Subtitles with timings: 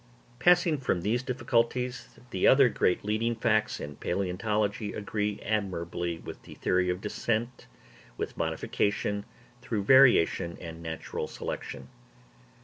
[0.39, 6.55] Passing from these difficulties, the other great leading facts in palæontology agree admirably with the
[6.55, 7.67] theory of descent
[8.17, 9.25] with modification
[9.61, 11.87] through variation and natural selection.